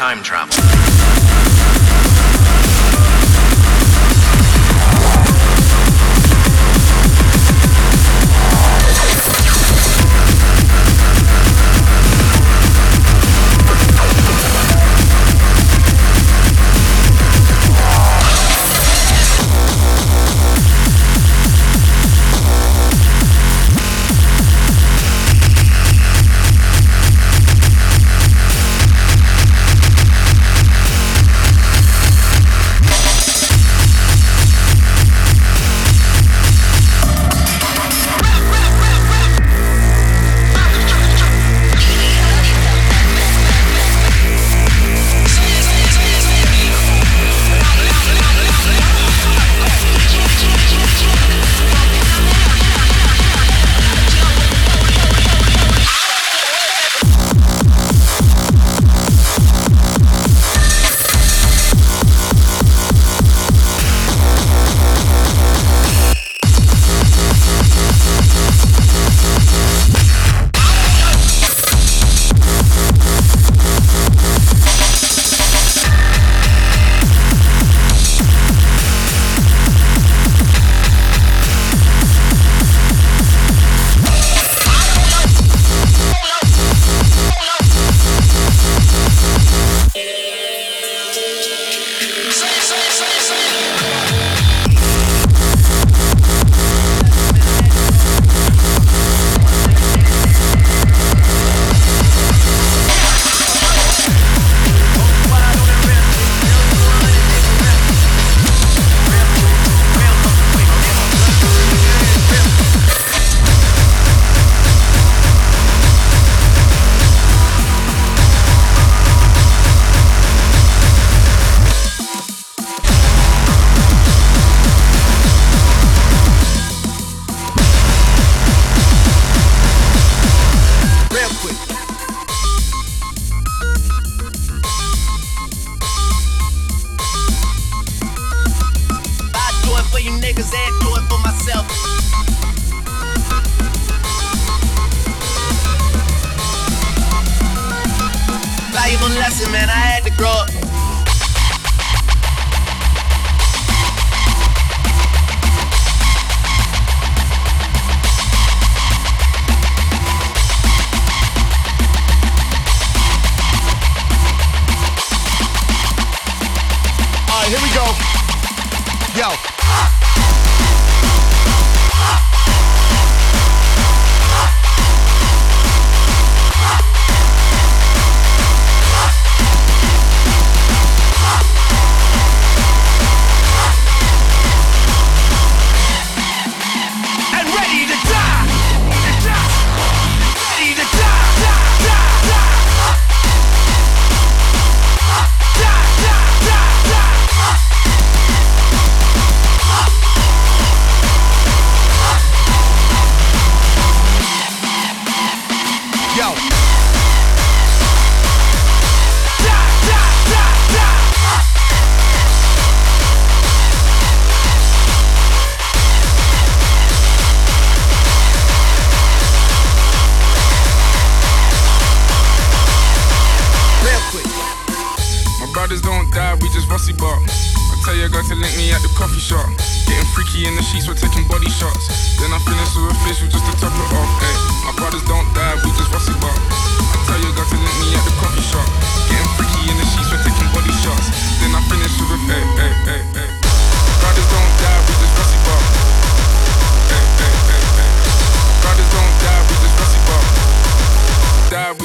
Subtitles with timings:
[0.00, 0.79] time travel.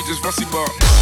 [0.05, 0.94] just voici pas.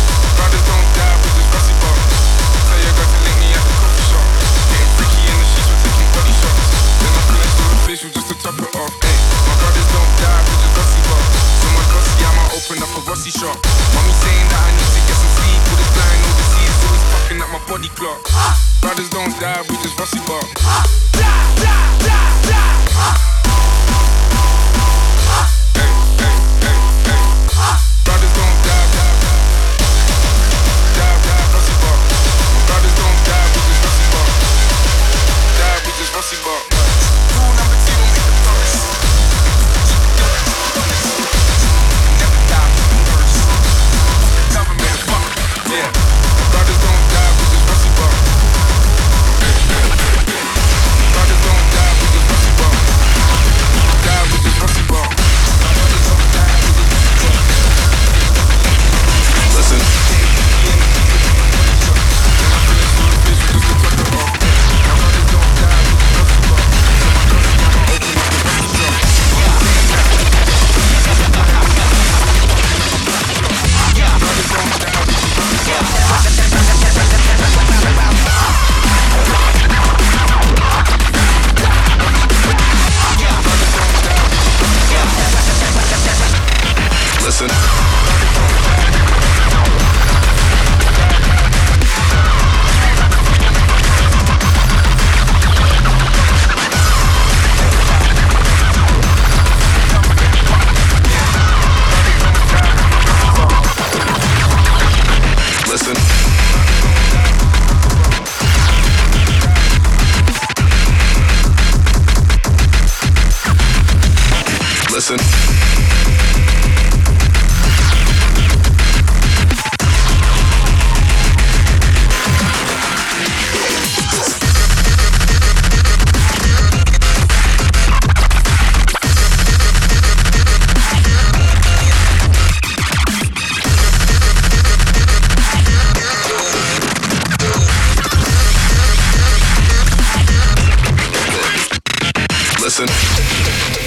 [142.76, 143.83] Listen.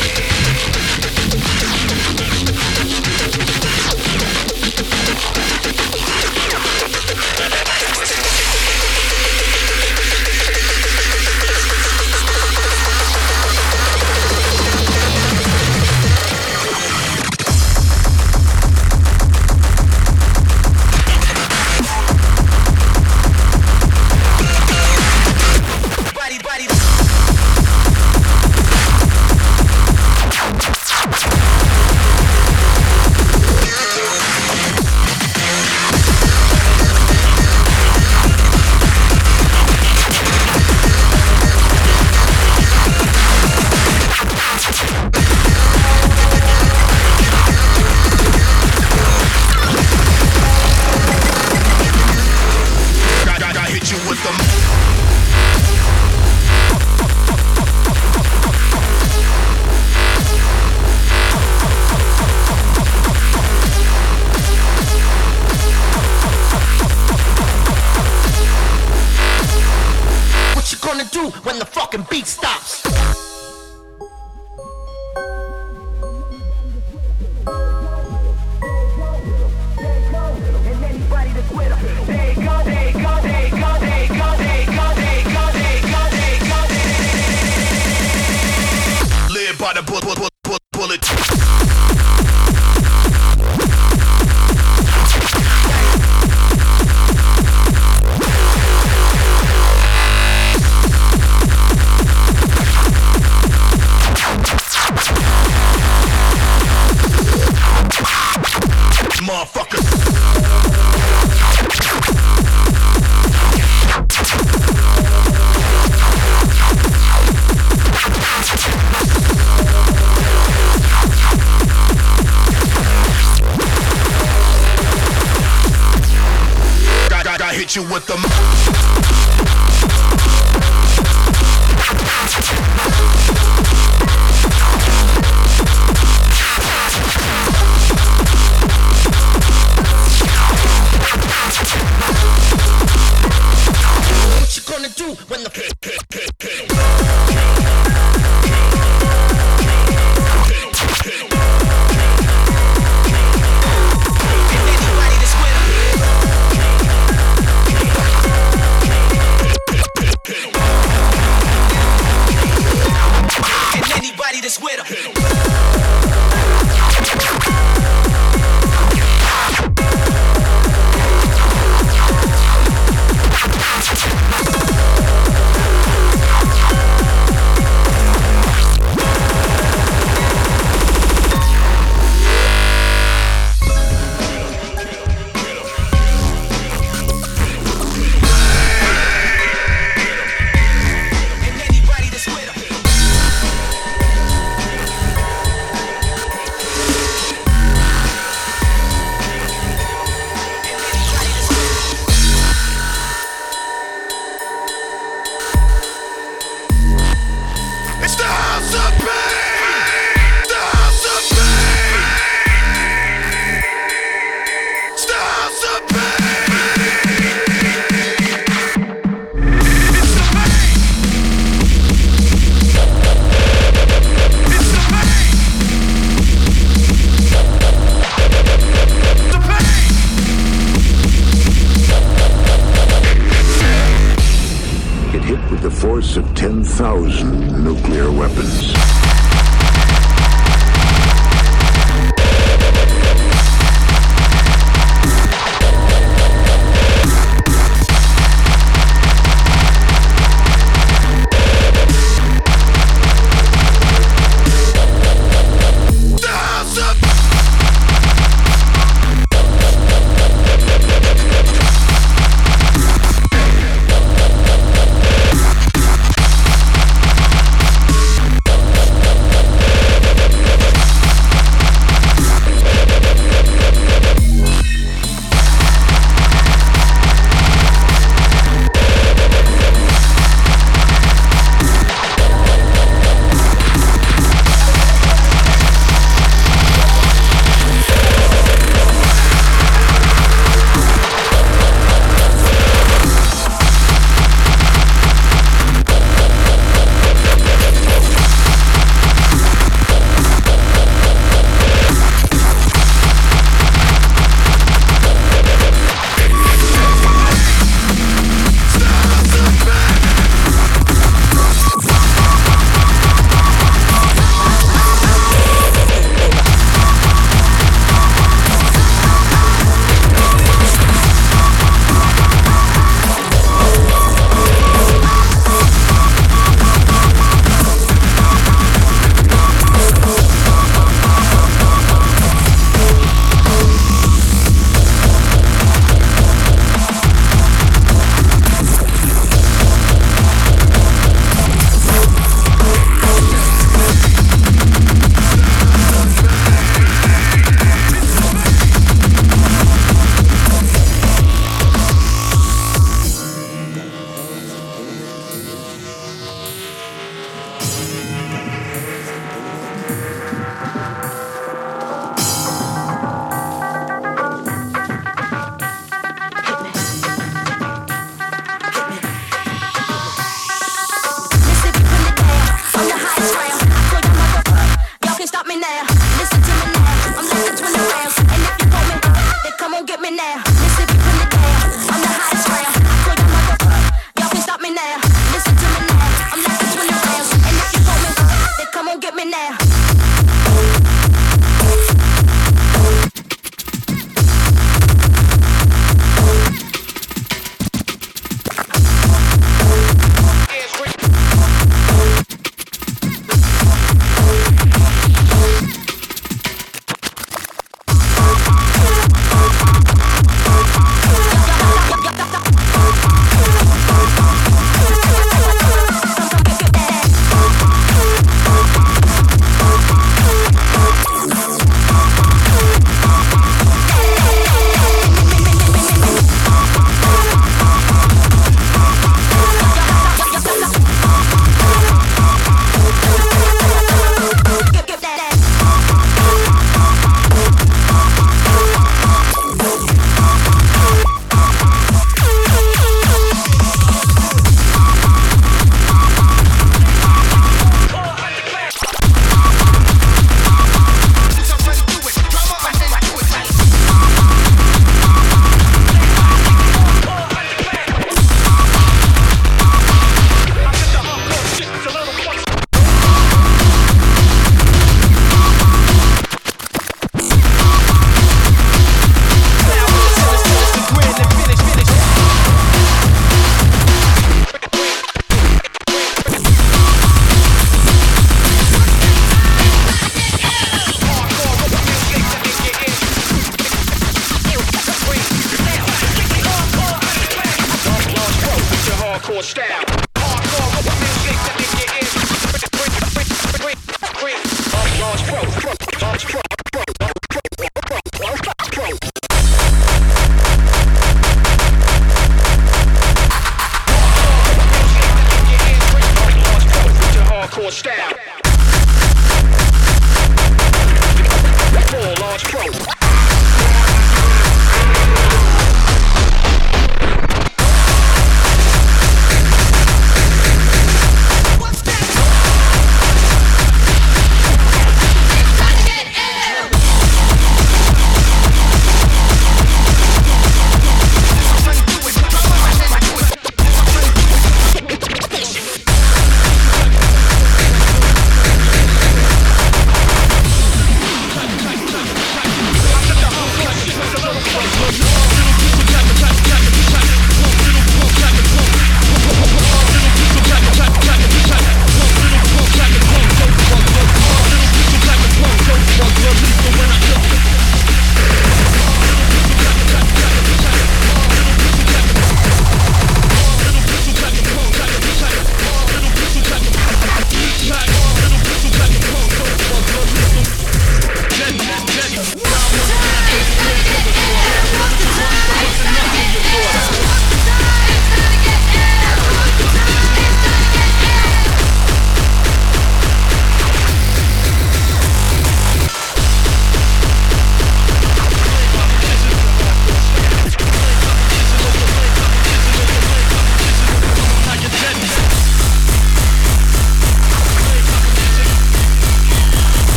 [145.15, 145.96] When the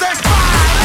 [0.00, 0.79] That's fire.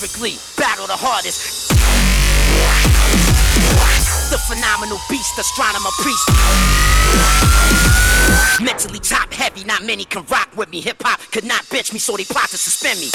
[0.00, 1.68] lyrically battle the hardest.
[4.30, 6.28] The phenomenal beast, astronomer priest.
[8.60, 10.80] Mentally top heavy, not many can rock with me.
[10.82, 13.08] Hip hop could not bench me, so they plot to suspend me.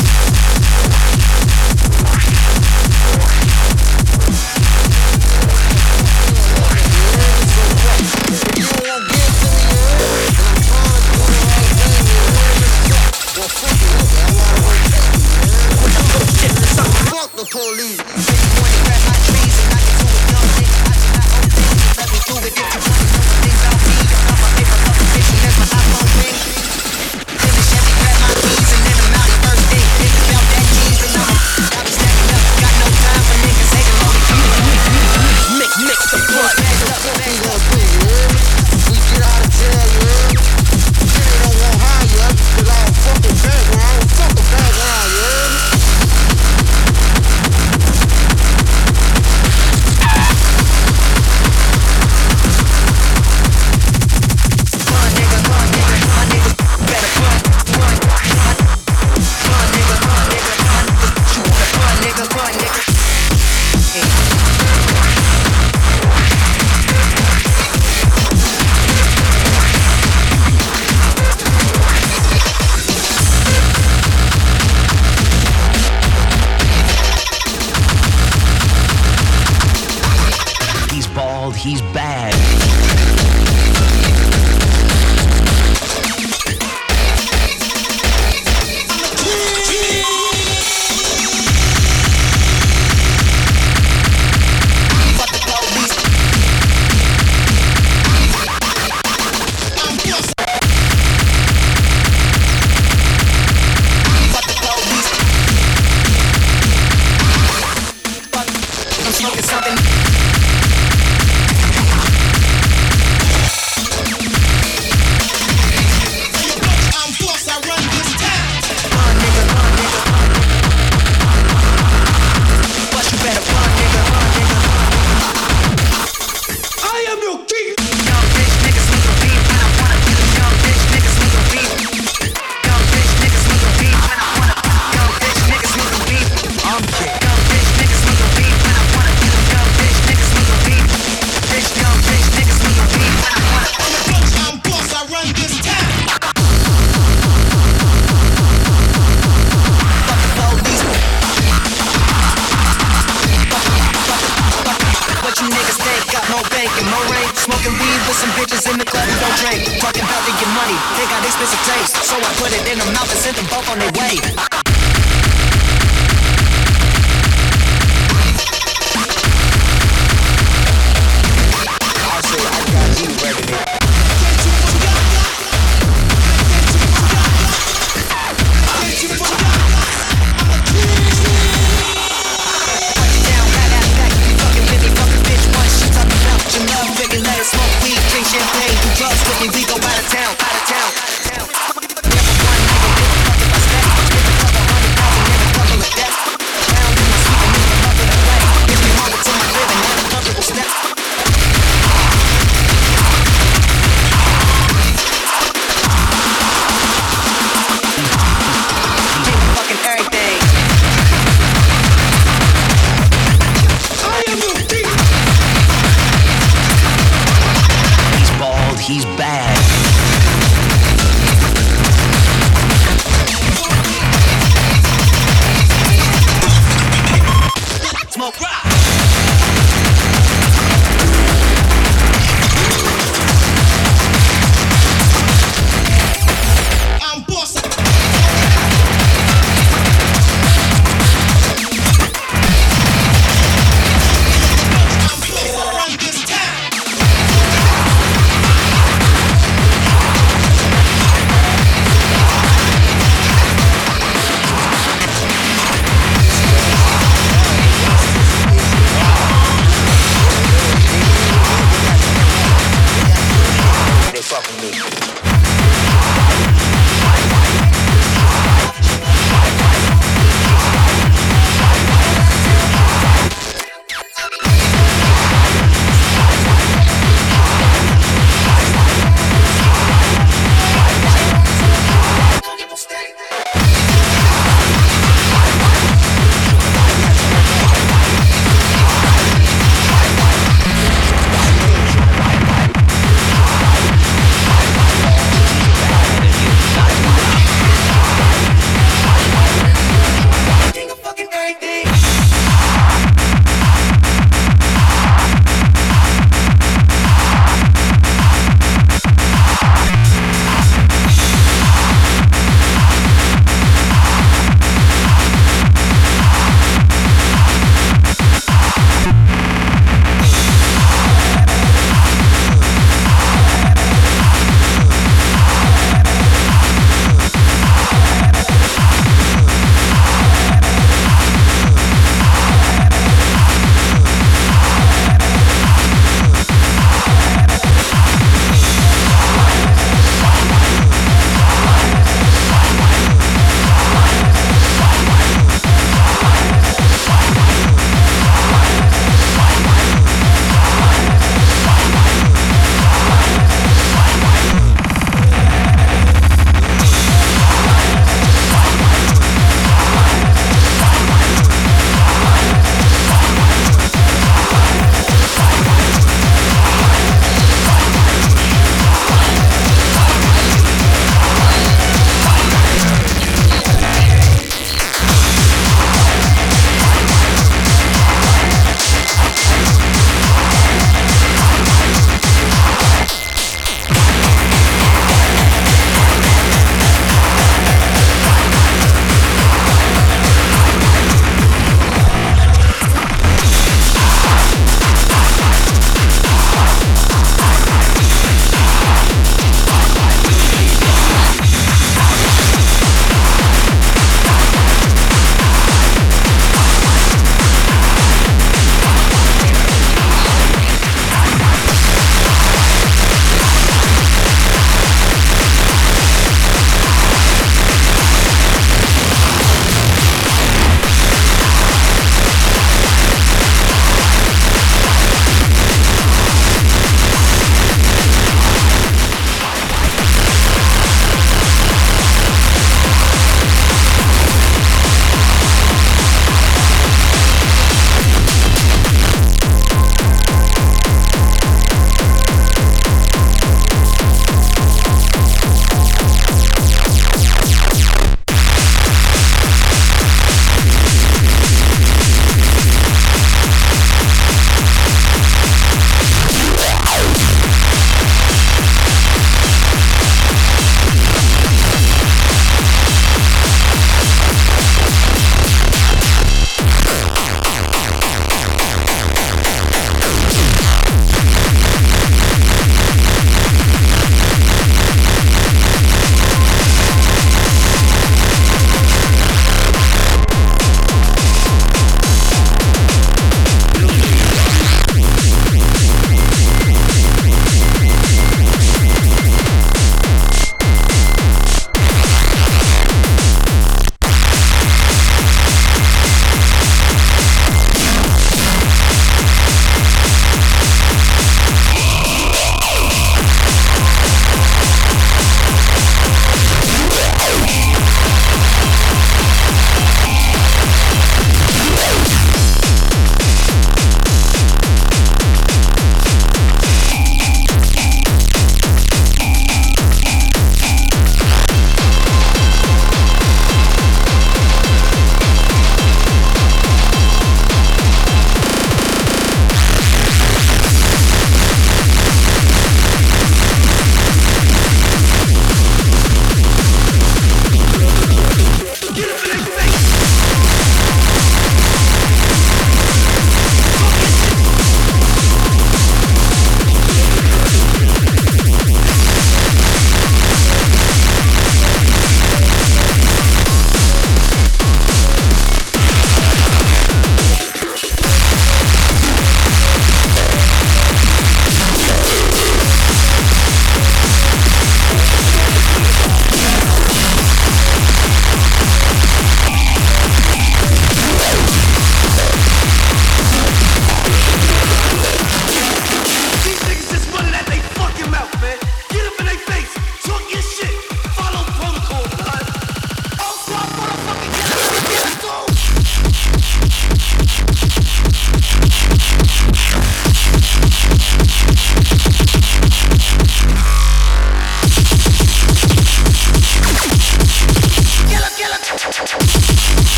[17.44, 17.98] the police.
[17.98, 18.72] This boy
[19.08, 20.78] my trees and I can do it dumb things.
[20.88, 21.98] I do not own things.
[21.98, 23.23] Let me do it if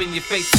[0.00, 0.57] in your face.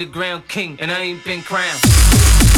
[0.00, 2.49] underground king, and I ain't been crowned.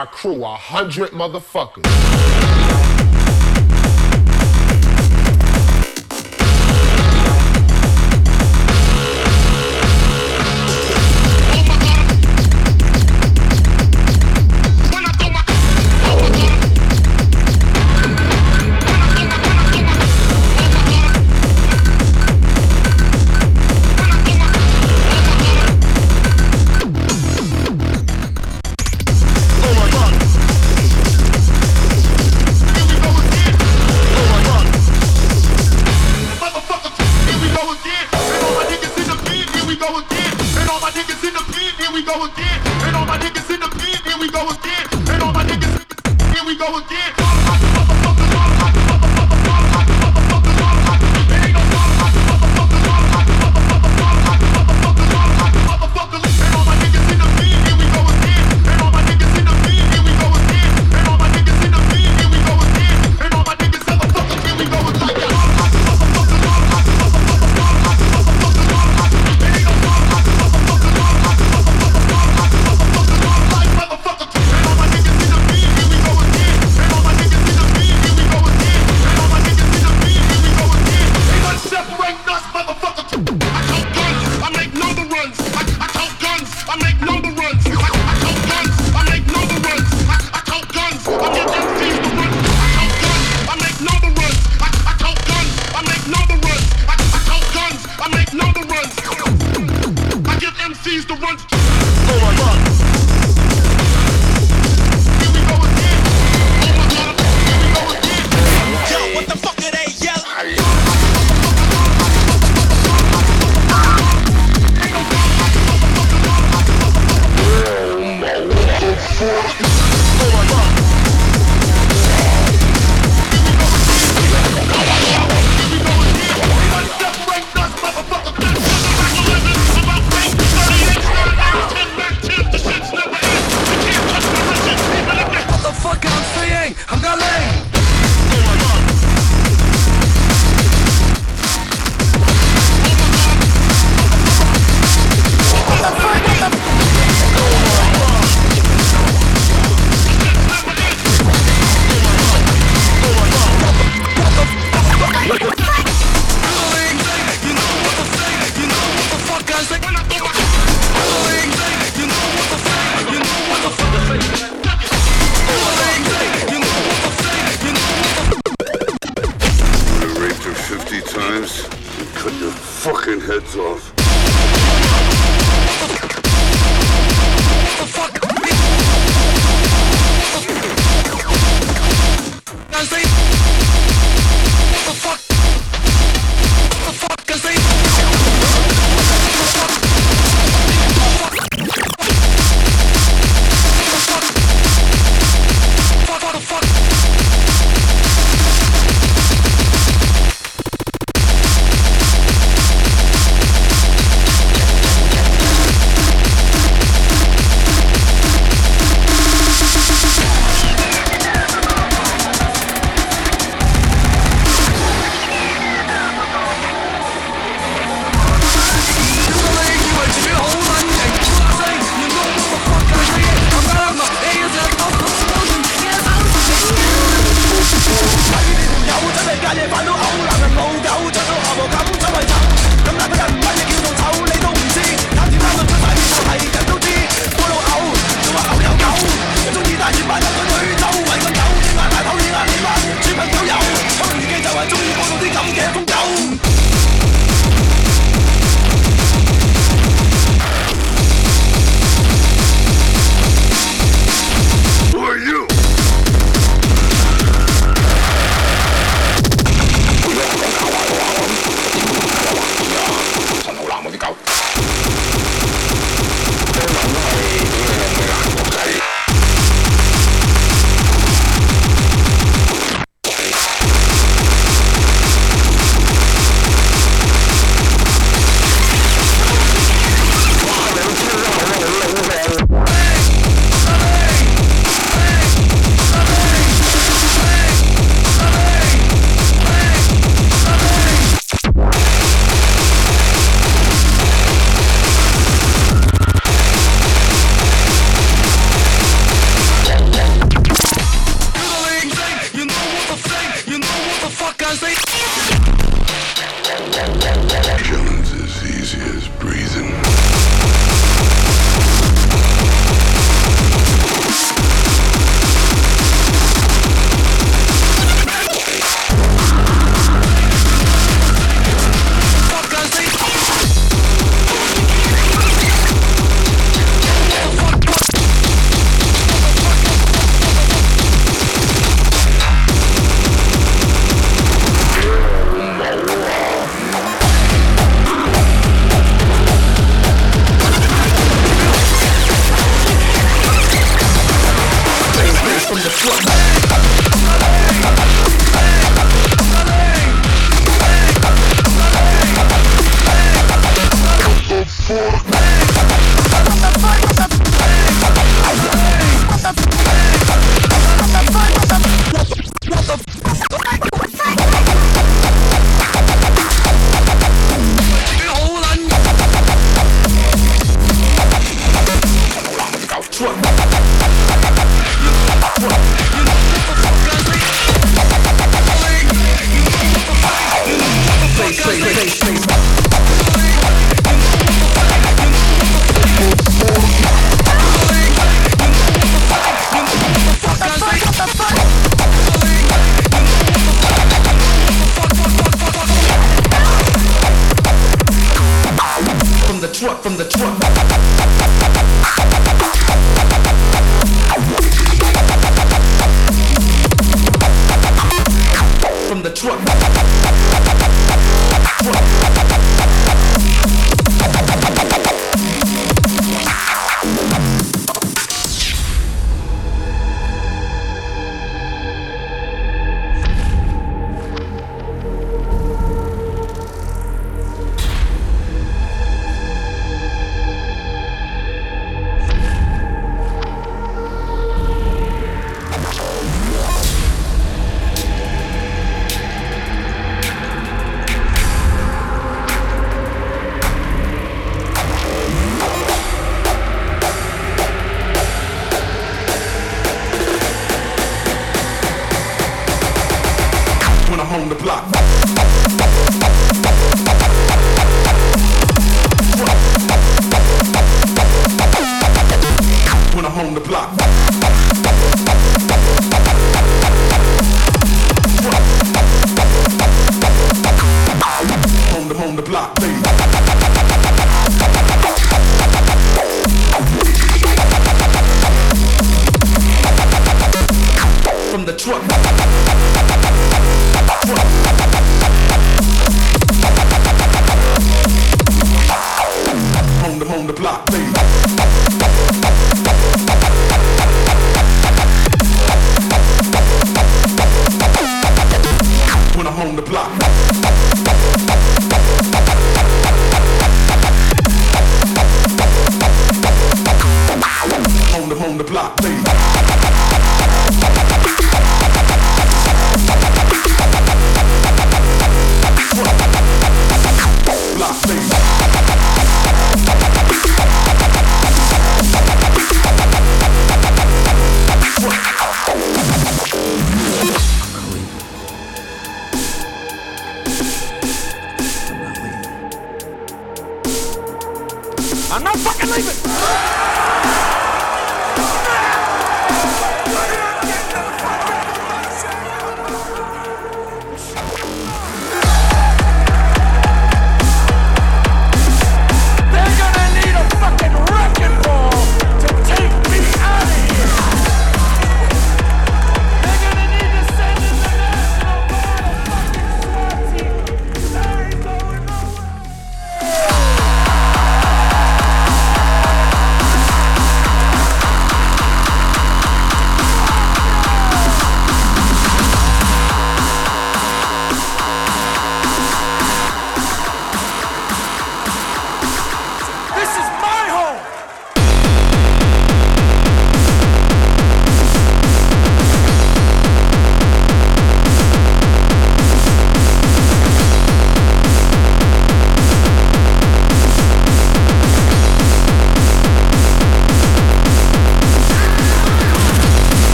[0.00, 2.69] our crew, a hundred motherfuckers.